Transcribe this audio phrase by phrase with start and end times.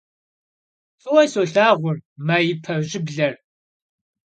[1.01, 3.35] F'ıue solhağur maipe şıbler.